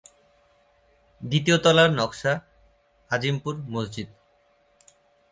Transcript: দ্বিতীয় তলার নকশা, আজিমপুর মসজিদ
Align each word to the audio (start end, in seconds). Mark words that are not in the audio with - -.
দ্বিতীয় 1.21 1.57
তলার 1.57 1.89
নকশা, 1.91 2.33
আজিমপুর 3.11 3.53
মসজিদ 3.69 4.09